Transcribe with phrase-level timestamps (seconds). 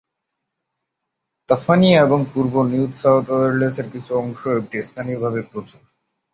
[1.49, 5.81] Tasmania এবং পূর্ব New South ওয়েলসের কিছু অংশে এটি স্থানীয়ভাবে প্রচুর।